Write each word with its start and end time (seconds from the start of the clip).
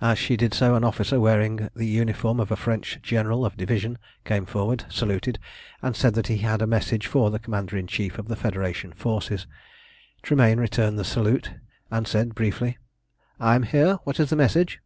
As 0.00 0.16
she 0.16 0.36
did 0.36 0.54
so 0.54 0.76
an 0.76 0.84
officer 0.84 1.18
wearing 1.18 1.70
the 1.74 1.84
uniform 1.88 2.38
of 2.38 2.52
a 2.52 2.56
French 2.56 3.00
General 3.02 3.44
of 3.44 3.56
Division 3.56 3.98
came 4.24 4.46
forward, 4.46 4.84
saluted, 4.88 5.40
and 5.82 5.96
said 5.96 6.14
that 6.14 6.28
he 6.28 6.36
had 6.36 6.62
a 6.62 6.68
message 6.68 7.08
for 7.08 7.32
the 7.32 7.40
Commander 7.40 7.76
in 7.76 7.88
Chief 7.88 8.16
of 8.16 8.28
the 8.28 8.36
Federation 8.36 8.92
forces. 8.92 9.48
Tremayne 10.22 10.60
returned 10.60 11.00
the 11.00 11.04
salute, 11.04 11.52
and 11.90 12.06
said 12.06 12.32
briefly 12.36 12.78
"I 13.40 13.56
am 13.56 13.64
here. 13.64 13.98
What 14.04 14.20
is 14.20 14.30
the 14.30 14.36
message?" 14.36 14.78